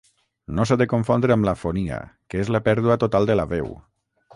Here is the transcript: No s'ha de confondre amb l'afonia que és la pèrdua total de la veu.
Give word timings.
No 0.59 0.65
s'ha 0.69 0.77
de 0.83 0.87
confondre 0.93 1.37
amb 1.37 1.49
l'afonia 1.49 2.01
que 2.33 2.43
és 2.47 2.53
la 2.59 2.65
pèrdua 2.71 3.01
total 3.07 3.33
de 3.33 3.41
la 3.41 3.51
veu. 3.57 3.75